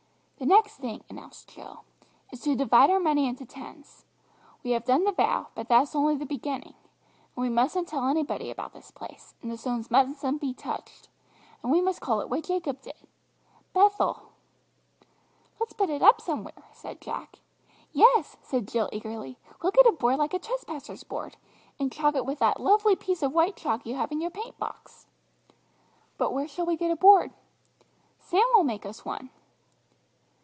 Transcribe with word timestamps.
"The 0.43 0.47
next 0.57 0.77
thing," 0.77 1.03
announced 1.07 1.49
Jill, 1.49 1.83
"is 2.31 2.39
to 2.41 2.55
divide 2.55 2.89
our 2.89 2.99
money 2.99 3.27
into 3.27 3.45
tens. 3.45 4.05
We 4.63 4.71
have 4.71 4.83
done 4.85 5.03
the 5.03 5.11
vow, 5.11 5.49
but 5.53 5.69
that's 5.69 5.95
only 5.95 6.15
the 6.15 6.25
beginning. 6.25 6.73
And 6.73 7.43
we 7.43 7.47
mustn't 7.49 7.87
tell 7.87 8.07
anybody 8.07 8.49
about 8.49 8.73
this 8.73 8.89
place, 8.89 9.35
and 9.43 9.51
the 9.51 9.57
stones 9.57 9.91
mustn't 9.91 10.41
be 10.41 10.55
touched, 10.55 11.09
and 11.61 11.71
we 11.71 11.79
must 11.79 12.01
call 12.01 12.21
it 12.21 12.27
what 12.29 12.45
Jacob 12.45 12.81
did 12.81 13.07
Bethel!" 13.71 14.31
"Let's 15.59 15.73
put 15.73 15.91
it 15.91 16.01
up 16.01 16.19
somewhere," 16.19 16.67
said 16.73 17.01
Jack. 17.01 17.37
"Yes," 17.93 18.35
said 18.41 18.67
Jill 18.67 18.89
eagerly; 18.91 19.37
"we 19.47 19.53
will 19.67 19.71
get 19.71 19.85
a 19.85 19.91
board 19.91 20.17
like 20.17 20.33
a 20.33 20.39
trespassers' 20.39 21.03
board, 21.03 21.37
and 21.79 21.91
chalk 21.91 22.15
it 22.15 22.25
with 22.25 22.39
that 22.39 22.59
lovely 22.59 22.95
piece 22.95 23.21
of 23.21 23.31
white 23.31 23.55
chalk 23.55 23.85
you 23.85 23.93
have 23.93 24.11
in 24.11 24.19
your 24.19 24.31
paint 24.31 24.57
box." 24.57 25.05
"But 26.17 26.33
where 26.33 26.47
shall 26.47 26.65
we 26.65 26.77
get 26.77 26.89
a 26.89 26.95
board?" 26.95 27.31
"Sam 28.17 28.43
will 28.55 28.63
make 28.63 28.87
us 28.87 29.05
one." 29.05 29.29